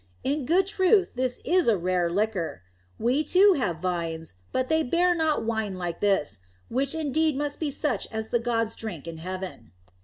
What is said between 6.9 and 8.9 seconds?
indeed must be such as the gods